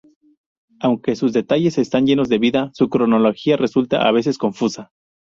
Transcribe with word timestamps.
Aunque 0.79 1.15
sus 1.15 1.31
detalles 1.31 1.77
están 1.77 2.07
llenos 2.07 2.27
de 2.27 2.39
vida, 2.39 2.71
su 2.73 2.89
cronología 2.89 3.55
resulta 3.55 4.07
a 4.07 4.11
veces 4.11 4.39
confusa. 4.39 4.89